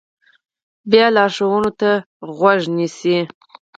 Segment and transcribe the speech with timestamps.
[0.91, 1.91] بیا لارښوونو ته
[2.37, 3.17] غوږ نیسي.